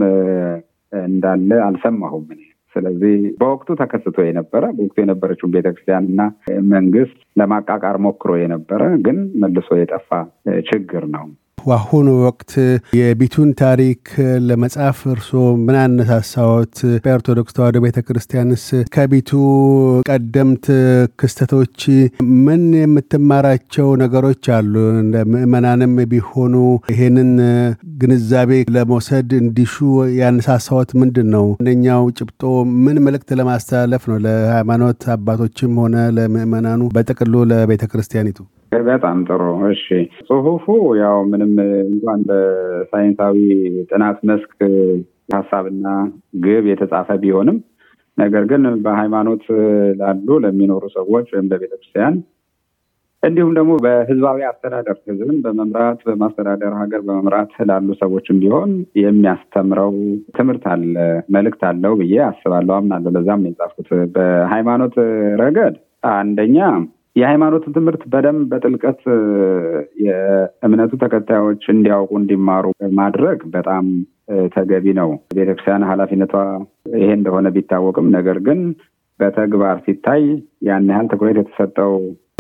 እንዳለ 0.93 1.51
አልሰማሁም 1.67 2.27
እኔ። 2.35 2.43
ስለዚህ 2.75 3.15
በወቅቱ 3.41 3.77
ተከስቶ 3.81 4.19
የነበረ 4.27 4.65
በወቅቱ 4.77 4.99
የነበረችውን 5.03 5.55
ቤተክርስቲያን 5.57 6.09
እና 6.13 6.23
መንግስት 6.75 7.19
ለማቃቃር 7.41 7.99
ሞክሮ 8.07 8.33
የነበረ 8.41 8.83
ግን 9.07 9.19
መልሶ 9.43 9.71
የጠፋ 9.79 10.11
ችግር 10.71 11.05
ነው። 11.15 11.27
በአሁኑ 11.65 12.09
ወቅት 12.25 12.51
የቢቱን 12.99 13.51
ታሪክ 13.61 14.01
ለመጻፍ 14.49 14.99
እርስዎ 15.13 15.43
ምን 15.63 15.77
አነሳሳዎት? 15.83 16.75
በኦርቶዶክስ 17.05 17.55
ተዋሕዶ 17.57 17.79
ቤተ 17.85 17.99
ክርስቲያንስ 18.09 18.65
ከቢቱ 18.95 19.31
ቀደምት 20.09 20.67
ክስተቶች 21.21 21.79
ምን 22.47 22.65
የምትማራቸው 22.81 23.89
ነገሮች 24.03 24.45
አሉ? 24.57 24.75
እንደ 25.03 25.25
ምዕመናንም 25.33 25.95
ቢሆኑ 26.13 26.55
ይሄንን 26.93 27.33
ግንዛቤ 28.03 28.51
ለመውሰድ 28.77 29.31
እንዲሹ 29.43 29.75
ያነሳሳዎት 30.21 30.93
ምንድን 31.03 31.31
ነው? 31.37 31.47
አንደኛው 31.59 32.05
ጭብጦ 32.19 32.43
ምን 32.85 32.99
መልእክት 33.07 33.33
ለማስተላለፍ 33.41 34.05
ነው? 34.11 34.19
ለሃይማኖት 34.27 35.03
አባቶችም 35.17 35.79
ሆነ 35.83 35.97
ለምዕመናኑ 36.19 36.83
በጥቅሉ 36.97 37.35
ለቤተ 37.53 37.85
ክርስቲያኒቱ? 37.93 38.39
በጣም 38.87 39.19
ጥሩ። 39.29 39.43
እሺ፣ 39.69 39.85
ጽሁፉ 40.29 40.65
ያው 41.01 41.17
ምንም 41.31 41.53
እንኳን 41.87 42.21
በሳይንሳዊ 42.29 43.39
ጥናት 43.91 44.19
መስክ 44.31 44.53
ሀሳብና 45.35 45.87
ግብ 46.45 46.65
የተጻፈ 46.71 47.09
ቢሆንም 47.23 47.59
ነገር 48.19 48.43
ግን 48.51 48.63
በሃይማኖት 48.85 49.45
ላሉ 50.01 50.29
ለሚኖሩ 50.45 50.85
ሰዎች 50.97 51.27
ወይም 51.35 51.49
ለቤተክርስቲያን 51.53 52.17
እንዲሁም 53.23 53.53
ደግሞ 53.57 53.73
በህዝባዊ 53.85 54.39
አስተዳደር 54.49 54.97
ህዝብን 55.07 55.37
በመምራት 55.45 56.01
በማስተዳደር 56.09 56.73
ሀገር 56.81 57.01
በመምራት 57.07 57.53
ላሉ 57.71 57.89
ሰዎችም 58.01 58.41
ቢሆን 58.43 58.71
የሚያስተምረው 59.03 59.93
ትምህርት 60.37 60.65
አለ፣ 60.73 60.95
መልእክት 61.35 61.63
አለው 61.71 61.95
ብዬ 62.01 62.17
አስባለሁ፣ 62.27 62.75
አምናለሁ። 62.77 63.13
ለዛም 63.17 63.47
የጻፍኩት 63.49 63.89
በሃይማኖት 64.17 64.97
ረገድ 65.43 65.77
አንደኛ 66.13 66.59
የሃይማኖትን 67.17 67.75
ትምህርት 67.77 68.03
በደንብ 68.13 68.41
በጥልቀት 68.51 69.01
የእምነቱ 70.05 70.93
ተከታዮች 71.03 71.63
እንዲያውቁ 71.75 72.11
እንዲማሩ 72.21 72.65
ማድረግ 72.99 73.41
በጣም 73.55 73.85
ተገቢ 74.55 74.87
ነው። 74.99 75.09
ቤተክርስቲያን 75.37 75.87
ኃላፊነቷ 75.91 76.35
ይሄ 76.95 77.09
እንደሆነ 77.19 77.49
ቢታወቅም 77.57 78.07
ነገር 78.17 78.39
ግን 78.47 78.61
በተግባር 79.21 79.77
ሲታይ 79.85 80.23
ያን 80.69 80.89
ያህል 80.93 81.09
ትኩረት 81.13 81.37
የተሰጠው 81.41 81.93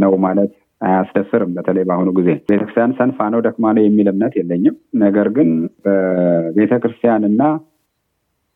ነው 0.02 0.12
ማለት 0.24 0.52
አያስደፍርም። 0.80 1.52
በተለይ 1.56 1.84
በአሁኑ 1.88 2.08
ጊዜ 2.16 2.30
ቤተክርስቲያን 2.42 2.96
ሰንፋ 2.98 3.28
ነው 3.34 3.42
ደክማ 3.46 3.66
ነው 3.76 3.82
የሚል 3.84 4.08
እምነት 4.12 4.34
የለኝም። 4.38 4.74
ነገር 5.04 5.28
ግን 5.36 5.50
በቤተክርስቲያን 5.84 7.24
እና 7.30 7.42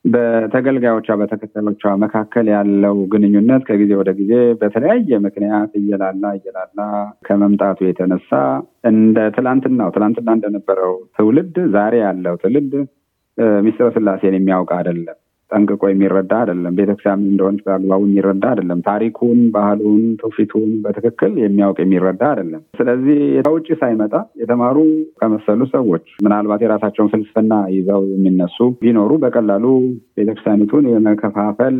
በተገልጋዮቿ 0.08 1.08
በተከታዮቿ 1.20 1.82
መካከል 2.02 2.46
ያለው 2.54 2.96
ግንኙነት 3.12 3.62
ከጊዜ 3.68 3.92
ወደ 4.00 4.10
ጊዜ 4.20 4.32
በተለያየ 4.60 5.18
ምክንያት 5.26 5.72
እየላላ 5.80 6.24
እየላላ 6.36 6.78
ከመምጣቱ 7.26 7.78
የተነሳ 7.86 8.30
እንደ 8.90 9.18
ትላንትናው 9.36 9.90
ትላንትና 9.96 10.28
እንደነበረው 10.38 10.94
ትውልድ 11.18 11.56
ዛሬ 11.74 11.94
ያለው 12.04 12.36
ትውልድ 12.42 12.74
ሚስጥረ 13.64 13.88
ስላሴን 13.96 14.36
የሚያውቅ 14.36 14.70
አይደለም። 14.78 15.18
ጠንቅቆ 15.50 15.82
የሚረዳ 15.88 16.32
አይደለም። 16.40 16.76
ቤተክርስቲያን 16.78 17.22
እንደሆነች 17.28 17.62
በአግባቡ 17.66 18.00
የሚረዳ 18.06 18.44
አይደለም። 18.50 18.80
ታሪኩን፣ 18.88 19.40
ባህሉን፣ 19.54 20.02
ትውፊቱን 20.20 20.70
በትክክል 20.84 21.32
የሚያውቅ 21.42 21.78
የሚረዳ 21.82 22.22
አይደለም። 22.30 22.62
ስለዚህ 22.78 23.18
ከውጭ 23.46 23.68
ሳይመጣ 23.80 24.12
የተማሩ 24.42 24.76
ከመሰሉ 25.20 25.60
ሰዎች 25.74 26.06
ምናልባት 26.26 26.62
የራሳቸውን 26.64 27.12
ፍልስፍና 27.12 27.54
ይዘው 27.76 28.02
የሚነሱ 28.14 28.58
ቢኖሩ 28.82 29.12
በቀላሉ 29.24 29.64
ቤተክርስቲያኒቱን 30.18 30.86
የመከፋፈል 30.92 31.76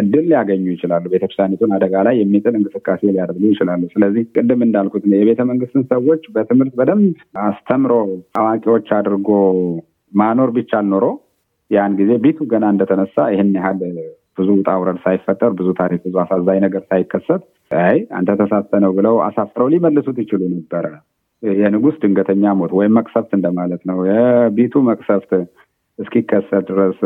እድል 0.00 0.26
ሊያገኙ 0.30 0.64
ይችላሉ። 0.74 1.04
ቤተክርስቲያኒቱን 1.12 1.72
አደጋ 1.76 1.94
ላይ 2.06 2.16
የሚጥል 2.20 2.54
እንቅስቃሴ 2.58 3.02
ሊያደርጉ 3.10 3.44
ይችላሉ። 3.52 3.82
ስለዚህ 3.94 4.24
ቅድም 4.36 4.60
እንዳልኩት 4.66 5.04
የቤተ 5.14 5.40
መንግስትን 5.50 5.84
ሰዎች 5.92 6.22
በትምህርት 6.34 6.74
በደንብ 6.80 7.14
አስተምሮ 7.46 7.92
አዋቂዎች 8.40 8.88
አድርጎ 8.98 9.28
ማኖር 10.12 10.50
ቢቻል 10.54 10.86
ኖሮ 10.92 11.04
ያን 11.70 11.92
ጊዜ 12.00 12.10
ቤቱ 12.24 12.38
ገና 12.52 12.64
እንደተነሳ 12.74 13.26
ይህን 13.32 13.50
ያህል 13.58 13.80
ብዙ 14.38 14.48
ውጣ 14.58 14.70
ውረድ 14.80 14.98
ሳይፈጠር 15.04 15.50
ብዙ 15.58 15.68
ታሪክ 15.78 16.00
ብዙ 16.06 16.16
አሳዛኝ 16.22 16.58
ነገር 16.64 16.82
ሳይከሰት 16.90 17.42
አይ 17.80 17.98
አንተ 18.18 18.36
ተሳስተ 18.40 18.80
ነው 18.84 18.92
ብለው 18.98 19.16
አሳፍረው 19.26 19.68
ሊመልሱት 19.72 20.18
ይችሉ 20.22 20.42
ነበረ። 20.54 20.86
የንጉስ 21.42 21.96
ድንገተኛ 22.02 22.52
ሞት 22.58 22.72
ወይም 22.78 22.94
መቅሰፍት 22.98 23.30
እንደማለት 23.36 23.82
ነው። 23.90 23.98
የቤቱ 24.08 24.82
መቅሰፍት 24.88 25.30
እስኪከሰት 25.98 26.64
ድረስ 26.70 26.98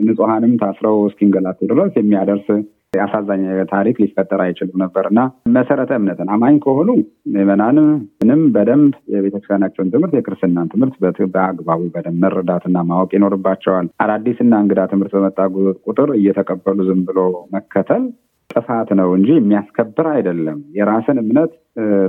ንጹሐንም 0.00 0.54
ታስረው 0.62 0.96
እስኪንገላቱ 1.08 1.58
ድረስ 1.72 1.92
የሚያደርስ 1.98 2.48
አሳዛኝ 2.92 3.42
ታሪክ 3.72 3.96
ሊፈጠር 4.02 4.40
አይችልም 4.44 4.80
ነበር 4.82 5.04
እና 5.10 5.20
መሰረተ 5.56 5.90
እምነትን 5.98 6.28
አማኝ 6.34 6.56
ከሆኑ 6.64 6.88
ምዕመናን 7.32 7.78
ምንም 8.20 8.42
በደንብ 8.54 8.92
የቤተክርስቲያናቸውን 9.14 9.90
ትምህርት 9.94 10.14
የክርስትናን 10.18 10.70
ትምህርት 10.72 10.94
በአግባቡ 11.34 11.80
በደንብ 11.94 12.20
መረዳትና 12.24 12.84
ማወቅ 12.90 13.10
ይኖርባቸዋል። 13.16 13.88
አዳዲስና 14.04 14.54
እንግዳ 14.64 14.82
ትምህርት 14.92 15.14
በመጣ 15.18 15.38
ቁጥር 15.86 16.10
እየተቀበሉ 16.18 16.78
ዝም 16.88 17.02
ብሎ 17.08 17.18
መከተል 17.56 18.04
ጥፋት 18.50 18.88
ነው 18.98 19.08
እንጂ 19.16 19.28
የሚያስከብር 19.36 20.06
አይደለም። 20.12 20.58
የራስን 20.76 21.18
እምነት 21.22 21.52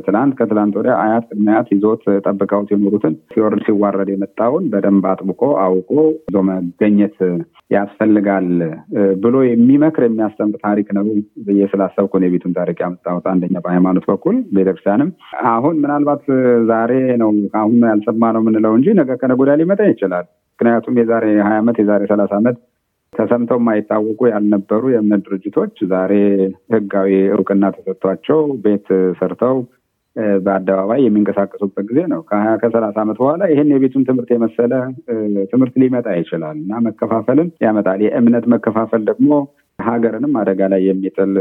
ትናንት 0.06 0.34
ከትላንት 0.38 0.74
ወዲያ 0.80 0.94
አያት 1.04 1.24
ቅድመ 1.30 1.48
አያት 1.54 1.70
ይዞት 1.74 2.04
ጠብቀውት 2.26 2.70
የኖሩትን 2.74 3.14
ሲወርድ 3.32 3.62
ሲዋረድ 3.66 4.10
የመጣውን 4.12 4.66
በደንብ 4.74 5.06
አጥብቆ 5.12 5.42
አውቆ 5.64 5.92
ይዞ 6.28 6.44
መገኘት 6.50 7.18
ያስፈልጋል 7.72 8.48
ብሎ 9.24 9.36
የሚመክር 9.48 10.06
የሚያስተምር 10.08 10.60
ታሪክ 10.64 10.90
ነው 10.98 11.06
ብዬ 11.48 11.68
ስላሰብኩ 11.74 12.22
የቤቱን 12.24 12.56
ታሪክ 12.60 12.80
ያመጣሁት። 12.86 13.28
አንደኛ 13.34 13.56
በሃይማኖት 13.66 14.08
በኩል 14.12 14.38
ቤተክርስቲያንም 14.58 15.12
አሁን 15.52 15.76
ምናልባት 15.84 16.24
ዛሬ 16.72 16.94
ነው 17.24 17.32
አሁን 17.62 17.78
ያልሰማ 17.92 18.32
ነው 18.36 18.44
የምንለው 18.44 18.76
እንጂ 18.80 18.96
ነገ 19.02 19.20
ከነገ 19.22 19.40
ወዲያ 19.44 19.58
ሊመጣ 19.62 19.82
ይችላል። 19.92 20.26
ምክንያቱም 20.60 20.96
የዛሬ 21.00 21.26
ሀያ 21.42 21.58
ዓመት 21.62 21.78
የዛሬ 21.82 22.04
ሰላሳ 22.10 22.34
ዓመት 22.40 22.56
ተሰምተው 23.18 23.60
የማይታወቁ 23.60 24.20
ያልነበሩ 24.32 24.84
የእምነት 24.92 25.22
ድርጅቶች 25.28 25.74
ዛሬ 25.92 26.14
ህጋዊ 26.74 27.12
እውቅና 27.36 27.64
ተሰጥቷቸው 27.76 28.40
ቤት 28.64 28.88
ሰርተው 29.20 29.58
በአደባባይ 30.46 31.00
የሚንቀሳቀሱበት 31.04 31.86
ጊዜ 31.90 32.00
ነው። 32.12 32.22
ከሀያ 32.30 32.54
ከሰላሳ 32.62 32.98
ዓመት 33.04 33.18
በኋላ 33.22 33.44
ይህን 33.52 33.72
የቤቱን 33.74 34.06
ትምህርት 34.08 34.30
የመሰለ 34.34 34.74
ትምህርት 35.52 35.76
ሊመጣ 35.82 36.08
ይችላል 36.20 36.56
እና 36.62 36.80
መከፋፈልን 36.88 37.50
ያመጣል። 37.66 38.02
የእምነት 38.06 38.46
መከፋፈል 38.54 39.04
ደግሞ 39.12 39.30
ሀገርንም 39.80 40.34
አደጋ 40.42 40.62
ላይ 40.74 40.82
የሚጥል 40.88 41.34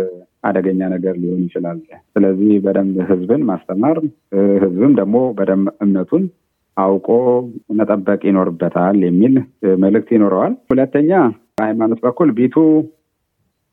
አደገኛ 0.45 0.81
ነገር 0.95 1.15
ሊሆን 1.23 1.41
ይችላል። 1.47 1.79
ስለዚህ 2.13 2.53
በደንብ 2.65 2.97
ህዝብን 3.11 3.43
ማስተማር፣ 3.51 3.99
ህዝብም 4.65 4.93
ደግሞ 5.01 5.17
በደንብ 5.39 5.69
እምነቱን 5.85 6.25
አውቆ 6.77 7.09
መጠበቅ 7.79 8.21
ይኖርበታል 8.29 8.97
የሚል 9.07 9.35
መልእክት 9.85 10.11
ይኖረዋል። 10.17 10.55
ሁለተኛ 10.71 11.11
በሃይማኖት 11.59 12.01
በኩል 12.05 12.29
ቤቱ 12.39 12.55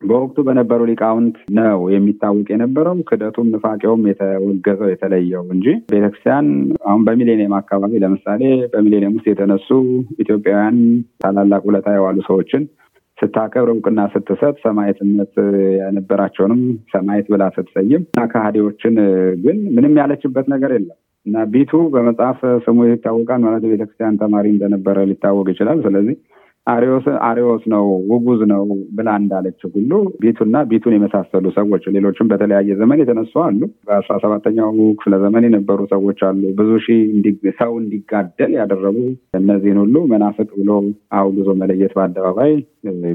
በወቅቱ 0.02 0.38
በነበሩ 0.48 0.82
ሊቃውንት 0.90 1.36
ነው 1.58 1.80
የሚታወቅ 1.94 2.46
የነበረው። 2.52 2.96
ክደቱም 3.10 3.48
ንፋቄውም 3.54 4.02
የተወገዘው 4.10 4.90
የተለየው 4.92 5.44
እንጂ 5.56 5.66
ቤተክርስቲያን 5.92 6.48
አሁን 6.88 7.02
በሚሌኒየም 7.08 7.56
አካባቢ 7.60 8.02
ለምሳሌ 8.04 8.42
በሚሌኒየም 8.74 9.16
ውስጥ 9.18 9.28
የተነሱ 9.32 9.70
ኢትዮጵያውያን 10.24 10.78
ታላላቅ 11.24 11.62
ውለታ 11.70 11.96
የዋሉ 11.96 12.20
ሰዎችን 12.30 12.64
ስታከብር 13.18 13.70
እውቅና 13.74 14.02
ስትሰጥ 14.14 14.56
ሰማዕትነት 14.66 15.34
የነበራቸውንም 15.78 16.62
ሰማዕት 16.94 17.28
ብላ 17.34 17.44
ስትሰይም 17.56 18.04
እና 18.12 18.24
ከሃዲዎችን 18.32 18.96
ግን 19.44 19.60
ምንም 19.76 19.98
ያለችበት 20.02 20.48
ነገር 20.54 20.72
የለም 20.76 20.98
እና 21.26 21.44
ቢቱ 21.52 21.74
በመጽሐፍ 21.94 22.40
ስሙ 22.66 22.86
ይታወቃል 22.88 23.42
ማለት 23.46 23.66
የቤተክርስቲያን 23.66 24.20
ተማሪ 24.24 24.48
እንደነበረ 24.56 25.06
ሊታወቅ 25.10 25.48
ይችላል። 25.54 25.80
ስለዚህ 25.86 26.16
አሪዎስ 26.68 27.64
ነው 27.72 27.86
ውጉዝ 28.12 28.42
ነው 28.52 28.62
ብላ 28.98 29.10
እንዳለች 29.22 29.62
ሁሉ 29.70 29.92
ቢቱና 30.22 30.58
ቢቱን 30.70 30.94
የመሳሰሉ 30.96 31.46
ሰዎች 31.58 31.84
ሌሎችም 31.96 32.30
በተለያየ 32.32 32.78
ዘመን 32.82 33.02
የተነሱ 33.02 33.34
አሉ። 33.46 33.60
በአስራ 33.88 34.16
ሰባተኛው 34.24 34.70
ክፍለ 35.00 35.18
ዘመን 35.24 35.46
የነበሩ 35.48 35.80
ሰዎች 35.94 36.22
አሉ። 36.30 36.42
ብዙ 36.60 36.72
ሺህ 36.86 37.02
ሰው 37.60 37.74
እንዲጋደል 37.82 38.54
ያደረጉ 38.60 38.98
እነዚህን 39.40 39.82
ሁሉ 39.84 39.96
መናፍቅ 40.14 40.50
ብሎ 40.60 40.72
አውግዞ 41.18 41.50
መለየት 41.62 41.94
በአደባባይ 41.98 42.54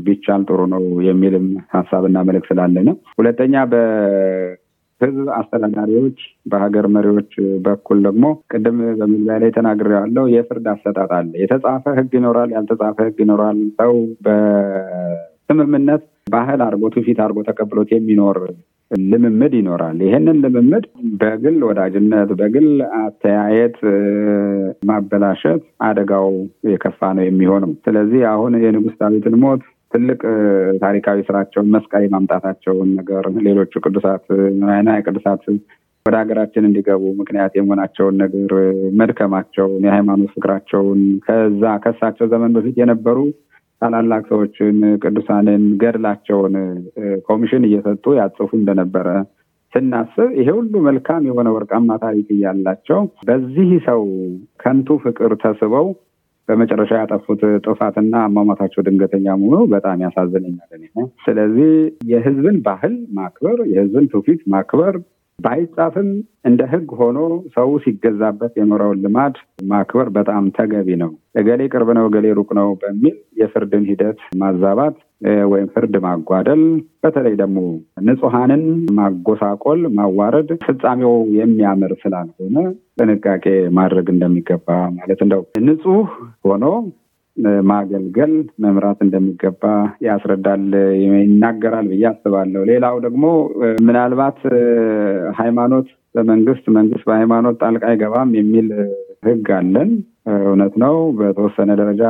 ቢቻል 0.06 0.44
ጥሩ 0.48 0.60
ነው 0.74 0.84
የሚልም 1.08 1.46
ሀሳብና 1.74 2.18
መልእክት 2.28 2.50
ስላለ 2.52 2.84
ነው። 2.88 2.96
ሁለተኛ 3.18 3.54
ህዝብ 5.00 5.26
አስተዳዳሪዎች 5.36 6.18
በሀገር 6.46 6.86
መሪዎች 6.94 7.32
በኩል 7.66 7.98
ደግሞ 8.06 8.24
ቅድም 8.52 8.78
በመግቢያ 9.00 9.36
ላይ 9.42 9.50
ተናግሬዋለሁ። 9.56 10.24
የፍርድ 10.32 10.66
አሰጣጥ 10.72 11.10
አለ። 11.18 11.32
የተጻፈ 11.42 11.84
ህግ 11.98 12.12
ይኖራል፣ 12.18 12.50
ያልተጻፈ 12.56 12.96
ህግ 13.06 13.18
ይኖራል። 13.24 13.60
ሰው 13.78 13.94
በስምምነት 14.26 16.02
ባህል 16.30 16.62
አድርጎ 16.64 16.84
ትውፊት 16.94 17.20
አድርጎ 17.24 17.38
ተቀብሎት 17.48 17.92
የሚኖር 17.94 18.38
ልምምድ 19.10 19.54
ይኖራል። 19.58 19.96
ይህንን 20.04 20.36
ልምምድ 20.44 20.84
በግል 21.20 21.56
ወዳጅነት፣ 21.66 22.30
በግል 22.38 22.68
አተያየት 23.00 23.76
ማበላሸት 24.88 25.62
አደጋው 25.88 26.28
የከፋ 26.70 27.00
ነው 27.18 27.24
የሚሆነው። 27.26 27.72
ስለዚህ 27.84 28.22
አሁን 28.32 28.54
የንጉሥ 28.62 28.94
ዳዊትን 29.02 29.36
ሞት 29.42 29.64
ትልቅ 29.92 30.20
ታሪካዊ 30.82 31.18
ስራቸውን 31.28 31.68
መስቀል 31.74 32.02
የማምጣታቸውን 32.04 32.88
ነገር 32.98 33.26
ሌሎቹ 33.46 33.72
ቅዱሳት 33.84 34.26
ና 34.86 34.96
የቅዱሳት 34.96 35.44
ወደ 36.06 36.16
ሀገራችን 36.20 36.66
እንዲገቡ 36.66 37.02
ምክንያት 37.18 37.52
የመሆናቸውን 37.56 38.14
ነገር 38.22 38.52
መድከማቸውን፣ 39.00 39.82
የሃይማኖት 39.86 40.30
ፍቅራቸውን 40.36 41.00
ከዛ 41.26 41.72
ከሳቸው 41.84 42.26
ዘመን 42.32 42.54
በፊት 42.56 42.76
የነበሩ 42.80 43.18
ታላላቅ 43.82 44.22
ሰዎችን 44.30 44.76
ቅዱሳንን 45.02 45.64
ገድላቸውን 45.82 46.54
ኮሚሽን 47.28 47.66
እየሰጡ 47.68 48.14
ያጽፉ 48.18 48.50
እንደነበረ 48.60 49.08
ስናስብ 49.72 50.28
ይሄ 50.38 50.48
ሁሉ 50.58 50.74
መልካም 50.86 51.26
የሆነ 51.28 51.48
ወርቃማ 51.56 51.96
ታሪክ 52.04 52.28
እያላቸው 52.36 53.00
በዚህ 53.28 53.70
ሰው 53.88 54.02
ከንቱ 54.60 54.96
ፍቅር 55.04 55.32
ተስበው 55.42 55.88
በመጨረሻ 56.48 56.90
ያጠፉት 57.00 57.40
ጥፋትና 57.64 58.14
አሟሟታቸው 58.26 58.84
ድንገተኛ 58.86 59.26
መሆኑ 59.40 59.60
በጣም 59.72 60.02
ያሳዝነኛል። 60.04 60.82
ስለዚህ 61.24 61.70
የህዝብን 62.12 62.58
ባህል 62.66 62.94
ማክበር፣ 63.18 63.58
የህዝብን 63.72 64.06
ትውፊት 64.12 64.40
ማክበር 64.54 64.94
ባይጻፍም 65.38 66.08
እንደ 66.48 66.60
ህግ 66.70 66.88
ሆኖ 67.00 67.18
ሰው 67.54 67.68
ሲገዛበት 67.82 68.52
የኖረውን 68.58 69.02
ልማድ 69.04 69.34
ማክበር 69.70 70.08
በጣም 70.16 70.44
ተገቢ 70.56 70.88
ነው። 71.02 71.10
እገሌ 71.40 71.60
ቅርብ 71.72 71.88
ነው፣ 71.98 72.04
እገሌ 72.08 72.26
ሩቅ 72.38 72.48
ነው 72.58 72.68
በሚል 72.80 73.16
የፍርድን 73.40 73.84
ሂደት 73.90 74.20
ማዛባት 74.40 74.96
ወይም 75.52 75.68
ፍርድ 75.74 75.94
ማጓደል፣ 76.04 76.62
በተለይ 77.02 77.34
ደግሞ 77.40 77.58
ንጹሐንን 78.08 78.64
ማጎሳቆል፣ 78.98 79.82
ማዋረድ 79.98 80.50
ፍጻሜው 80.66 81.14
የሚያምር 81.38 81.92
ስላልሆነ 82.02 82.56
ጥንቃቄ 82.98 83.46
ማድረግ 83.78 84.08
እንደሚገባ 84.14 84.68
ማለት 84.98 85.20
እንደው 85.26 85.42
ንጹህ 85.68 86.08
ሆኖ 86.44 86.64
ማገልገል 87.68 88.32
መምራት 88.64 89.00
እንደሚገባ 89.04 89.62
ያስረዳል፣ 90.06 90.64
ይናገራል 91.02 91.86
ብዬ 91.92 92.04
አስባለሁ። 92.10 92.62
ሌላው 92.70 92.96
ደግሞ 93.06 93.24
ምናልባት 93.86 94.40
ሃይማኖት 95.40 95.88
በመንግስት 96.14 96.66
መንግስት 96.76 97.04
በሃይማኖት 97.08 97.56
ጣልቃ 97.62 97.84
አይገባም 97.90 98.30
የሚል 98.38 98.68
ህግ 99.26 99.48
አለን። 99.56 99.90
እውነት 100.40 100.74
ነው። 100.82 100.94
በተወሰነ 101.18 101.70
ደረጃ 101.80 102.02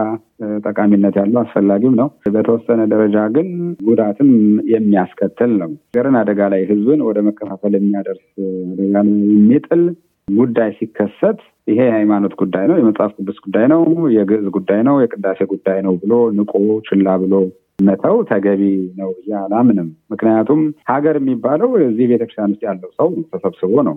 ጠቃሚነት 0.66 1.14
ያለው 1.20 1.40
አስፈላጊም 1.42 1.94
ነው። 2.00 2.08
በተወሰነ 2.34 2.80
ደረጃ 2.92 3.16
ግን 3.36 3.48
ጉዳትም 3.88 4.30
የሚያስከትል 4.72 5.52
ነው። 5.60 5.70
ሀገርን 5.88 6.16
አደጋ 6.20 6.48
ላይ 6.54 6.62
ህዝብን 6.70 7.02
ወደ 7.08 7.18
መከፋፈል 7.28 7.74
የሚያደርስ 7.78 8.24
አደጋ 8.72 8.94
የሚጥል 9.32 9.82
ጉዳይ 10.28 10.70
ሲከሰት 10.78 11.38
ይሄ 11.68 11.78
የሃይማኖት 11.86 12.34
ጉዳይ 12.40 12.64
ነው፣ 12.70 12.76
የመጽሐፍ 12.78 13.10
ቅዱስ 13.18 13.38
ጉዳይ 13.46 13.66
ነው፣ 13.72 13.80
የግዕዝ 14.14 14.46
ጉዳይ 14.56 14.80
ነው፣ 14.88 14.96
የቅዳሴ 15.02 15.40
ጉዳይ 15.50 15.78
ነው 15.86 15.94
ብሎ 16.02 16.12
ንቆ 16.38 16.52
ችላ 16.86 17.16
ብሎ 17.22 17.34
መተው 17.82 18.16
ተገቢ 18.30 18.62
ነው 18.98 19.10
ብዬ 19.16 19.32
አላምንም። 19.40 19.88
ምክንያቱም 20.12 20.60
ሀገር 20.90 21.16
የሚባለው 21.20 21.70
እዚህ 21.84 22.06
ቤተክርስቲያን 22.12 22.52
ውስጥ 22.52 22.62
ያለው 22.68 22.90
ሰው 22.98 23.10
ተሰብስቦ 23.32 23.74
ነው። 23.88 23.96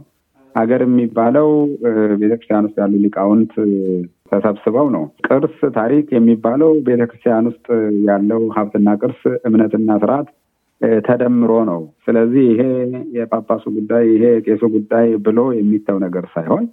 ሀገር 0.55 0.81
የሚባለው 0.85 1.47
ቤተክርስቲያን 2.21 2.65
ውስጥ 2.67 2.77
ያሉ 2.81 2.93
ሊቃውንት 3.05 3.53
ተሰብስበው 4.31 4.87
ነው። 4.95 5.03
ቅርስ፣ 5.27 5.57
ታሪክ 5.77 6.07
የሚባለው 6.15 6.71
ቤተክርስቲያን 6.87 7.47
ውስጥ 7.49 7.67
ያለው 8.09 8.43
ሀብትና 8.55 8.89
ቅርስ፣ 9.01 9.21
እምነትና 9.47 9.97
ስርዓት 10.03 10.29
ተደምሮ 11.07 11.51
ነው። 11.71 11.81
ስለዚህ 12.05 12.45
ይሄ 12.51 12.61
የጳጳሱ 13.17 13.63
ጉዳይ 13.75 14.05
ይሄ 14.13 14.23
የቄሱ 14.35 14.63
ጉዳይ 14.75 15.07
ብሎ 15.25 15.39
የሚተው 15.57 15.97
ነገር 16.05 16.25
ሳይሆን 16.35 16.63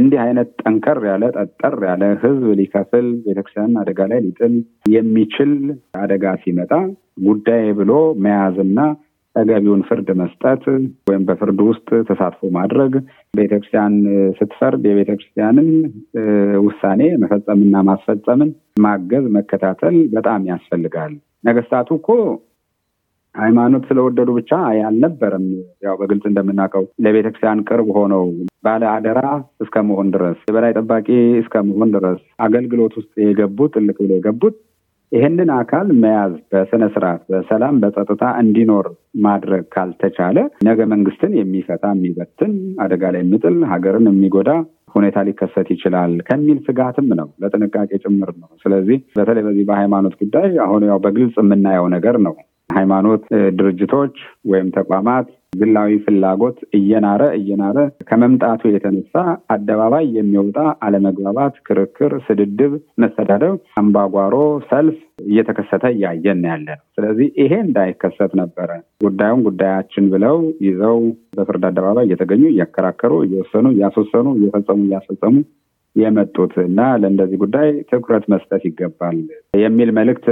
እንዲህ 0.00 0.18
አይነት 0.24 0.48
ጠንከር 0.62 0.98
ያለ 1.08 1.24
ጠጠር 1.36 1.74
ያለ 1.86 2.02
ህዝብ 2.22 2.44
ሊከፍል 2.58 3.06
ቤተክርስቲያንን 3.24 3.78
አደጋ 3.80 4.00
ላይ 4.10 4.18
ሊጥል 4.26 4.54
የሚችል 4.94 5.52
አደጋ 6.00 6.34
ሲመጣ 6.42 6.72
ጉዳይ 7.26 7.64
ብሎ 7.78 7.92
መያዝና 8.24 8.78
ተገቢውን 9.36 9.82
ፍርድ 9.88 10.08
መስጠት 10.20 10.62
ወይም 11.08 11.24
በፍርድ 11.26 11.58
ውስጥ 11.68 11.88
ተሳትፎ 12.08 12.48
ማድረግ 12.56 12.92
ቤተክርስቲያን 13.34 13.94
ስትፈርድ 14.38 14.84
የቤተክርስቲያንን 14.88 15.68
ውሳኔ 16.64 17.02
መፈጸምና 17.22 17.82
ማስፈጸምን 17.90 18.50
ማገዝ፣ 18.84 19.26
መከታተል 19.36 19.96
በጣም 20.16 20.48
ያስፈልጋል። 20.50 21.12
ነገስታቱ 21.44 21.90
እኮ 22.00 22.08
ሃይማኖት 23.34 23.82
ስለወደዱ 23.88 24.30
ብቻ 24.38 24.52
አልነበረም። 24.84 25.44
ያው 25.84 25.94
በግልጽ 26.00 26.24
እንደምናውቀው 26.30 26.84
ለቤተክርስቲያን 27.04 27.64
ቅርብ 27.68 27.88
ሆነው 27.98 28.24
ባለ 28.64 28.82
አደራ 28.94 29.20
እስከ 29.64 29.82
መሆን 29.88 30.08
ድረስ 30.14 30.38
የበላይ 30.44 30.72
ጠባቂ 30.78 31.06
እስከ 31.42 31.62
መሆን 31.68 31.92
ድረስ 31.96 32.18
አገልግሎት 32.46 32.94
ውስጥ 32.98 33.12
የገቡት 33.24 33.72
ጥልቅ 33.78 33.96
ብሎ 34.00 34.10
የገቡት 34.16 34.56
ይህንን 35.12 35.48
አካል 35.56 35.86
መያዝ 36.02 36.34
በስነ 36.50 36.84
ስርዓት 36.92 37.22
በሰላም 37.30 37.78
በጸጥታ 37.82 38.24
እንዲኖር 38.42 38.86
ማድረግ 39.24 39.64
ካልተቻለ 39.74 40.36
ነገ 40.68 40.86
መንግስትን 40.92 41.32
የሚፈታ 41.38 41.84
የሚበትን 41.94 42.52
አደጋ 42.84 43.10
ላይ 43.14 43.22
የሚጥል 43.24 43.56
ሀገርን 43.72 44.06
የሚጎዳ 44.10 44.50
ሁኔታ 44.94 45.18
ሊከሰት 45.26 45.68
ይችላል 45.74 46.12
ከሚል 46.28 46.58
ስጋትም 46.66 47.08
ነው፣ 47.18 47.28
ለጥንቃቄ 47.42 47.90
ጭምር 48.04 48.30
ነው። 48.40 48.48
ስለዚህ 48.62 48.98
በተለይ 49.18 49.44
በዚህ 49.46 49.66
በሃይማኖት 49.68 50.14
ጉዳይ 50.22 50.48
አሁን 50.64 50.84
ያው 50.88 50.98
በግልጽ 51.04 51.36
የምናየው 51.42 51.86
ነገር 51.96 52.16
ነው። 52.26 52.34
ሃይማኖት 52.70 53.22
ድርጅቶች 53.58 54.16
ወይም 54.50 54.68
ተቋማት 54.76 55.28
ግላዊ 55.52 55.92
ፍላጎት 56.04 56.58
እየናረ 56.78 57.22
እየናረ 57.38 57.78
ከመምጣቱ 58.08 58.62
የተነሳ 58.70 59.14
አደባባይ 59.54 60.04
የሚወጣ 60.16 60.56
አለመግባባት፣ 60.86 61.54
ክርክር፣ 61.66 62.12
ስድድብ፣ 62.26 62.72
መሰዳደብ፣ 63.02 63.54
አምባጓሮ፣ 63.80 64.34
ሰልፍ 64.70 64.98
እየተከሰተ 65.24 65.84
እያየን 65.94 66.42
ያለ 66.50 66.66
ነው። 66.70 66.84
ስለዚህ 66.94 67.28
ይሄ 67.42 67.52
እንዳይከሰት 67.66 68.34
ነበረ 68.40 68.70
ጉዳዩን 69.04 69.42
ጉዳያችን 69.48 70.06
ብለው 70.14 70.38
ይዘው 70.66 70.98
በፍርድ 71.36 71.66
አደባባይ 71.70 72.06
እየተገኙ 72.08 72.44
እያከራከሩ፣ 72.50 73.12
እየወሰኑ፣ 73.26 73.66
እያስወሰኑ፣ 73.74 74.26
እየፈጸሙ 74.38 74.80
እያስፈጸሙ 74.86 75.34
የመጡት 75.96 76.52
እና 76.66 76.80
ለእንደዚህ 77.02 77.38
ጉዳይ 77.42 77.68
ትኩረት 77.90 78.24
መስጠት 78.32 78.62
ይገባል 78.68 79.16
የሚል 79.60 79.90
መልእክት 79.96 80.26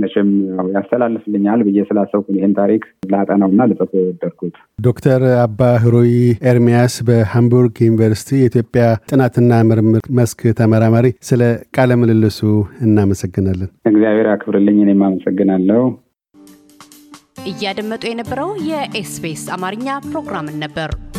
መቼም 0.00 0.30
ያስተላልፍልኛል 0.74 1.60
ብዬ 1.66 1.84
ስላሰብኩ 1.88 2.26
ይህን 2.36 2.54
ታሪክ 2.58 2.82
ላጠናውና 3.12 3.68
ልጽፎ 3.70 3.92
የወደድኩት። 3.98 4.54
ዶክተር 4.86 5.22
አባ 5.42 5.60
ህሩይ 5.82 6.12
ኤርሚያስ 6.50 6.96
በሃምቡርግ 7.08 7.76
ዩኒቨርሲቲ 7.86 8.30
የኢትዮጵያ 8.38 8.84
ጥናትና 9.10 9.60
ምርምር 9.70 10.02
መስክ 10.18 10.42
ተመራማሪ፣ 10.60 11.06
ስለ 11.28 11.42
ቃለ 11.76 11.92
ምልልሱ 12.00 12.40
እናመሰግናለን። 12.86 13.70
እግዚአብሔር 13.90 14.28
ያክብርልኝ። 14.34 14.80
እኔም 14.84 15.04
አመሰግናለሁ። 15.08 15.82
እያደመጡ 17.48 18.02
የነበረው 18.08 18.48
የ 18.68 18.98
SBS 18.98 19.44
አማርኛ 19.56 19.88
ፕሮግራምን 20.06 20.56
ነበር። 20.62 20.90